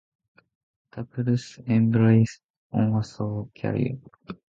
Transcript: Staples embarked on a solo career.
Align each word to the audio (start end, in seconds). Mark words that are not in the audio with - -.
Staples 0.87 1.59
embarked 1.67 2.39
on 2.71 2.95
a 2.95 3.03
solo 3.03 3.51
career. 3.55 3.99